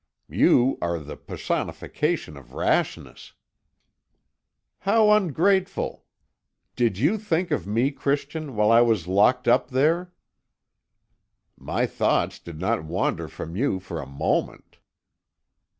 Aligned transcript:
"You 0.31 0.79
are 0.81 0.97
the 0.97 1.15
personification 1.15 2.35
of 2.35 2.53
rashness." 2.55 3.33
"How 4.79 5.11
ungrateful! 5.11 6.05
Did 6.75 6.97
you 6.97 7.19
think 7.19 7.51
of 7.51 7.67
me, 7.67 7.91
Christian, 7.91 8.55
while 8.55 8.71
I 8.71 8.81
was 8.81 9.07
locked 9.07 9.47
up 9.47 9.69
there?" 9.69 10.11
"My 11.55 11.85
thoughts 11.85 12.39
did 12.39 12.59
not 12.59 12.83
wander 12.83 13.27
from 13.27 13.55
you 13.55 13.79
for 13.79 14.01
a 14.01 14.07
moment." 14.07 14.79